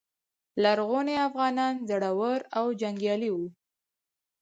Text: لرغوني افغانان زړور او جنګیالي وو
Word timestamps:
لرغوني 0.63 1.15
افغانان 1.27 1.73
زړور 1.89 2.39
او 2.57 2.65
جنګیالي 2.81 3.29
وو 3.33 3.47